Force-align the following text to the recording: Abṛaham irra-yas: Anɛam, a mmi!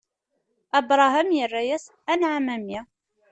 Abṛaham 0.77 1.29
irra-yas: 1.41 1.85
Anɛam, 2.11 2.45
a 2.53 2.55
mmi! 2.59 2.79